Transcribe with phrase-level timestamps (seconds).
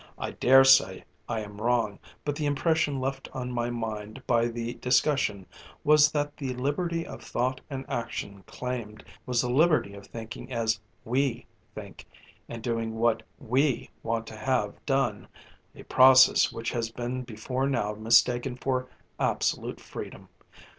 [0.17, 5.45] I daresay I am wrong, but the impression left on my mind by the discussion
[5.83, 10.79] was that the liberty of thought and action claimed was the liberty of thinking as
[11.05, 11.45] "we"
[11.75, 12.07] think
[12.49, 15.27] and doing what "we" want to have done
[15.75, 18.87] a process which has been before now mistaken for
[19.19, 20.29] absolute freedom.